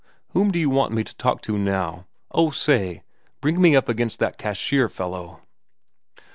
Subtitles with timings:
[0.29, 3.03] Whom do you want me to talk to now?—Oh, say,
[3.39, 5.41] bring me up against that cashier fellow."